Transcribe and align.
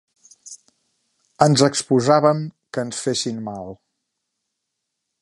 Ens 1.47 1.63
exposàvem 1.69 2.41
que 2.73 2.87
ens 2.89 3.05
fessin 3.09 3.47
mal. 3.51 3.73